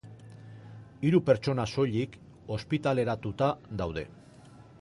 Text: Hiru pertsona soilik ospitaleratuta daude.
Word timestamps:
Hiru 1.09 1.19
pertsona 1.27 1.67
soilik 1.73 2.17
ospitaleratuta 2.57 3.55
daude. 3.83 4.09